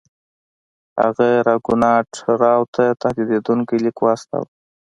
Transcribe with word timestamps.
هغه 1.01 1.27
راګونات 1.47 2.09
راو 2.41 2.63
ته 2.75 2.83
تهدیدونکی 3.01 3.77
لیک 3.83 3.97
واستاوه. 4.01 4.47